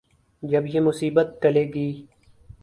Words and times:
جب 0.43 0.63
یہ 0.65 0.79
مصیبت 0.79 1.27
ٹلے 1.41 1.63
گی۔ 1.73 1.89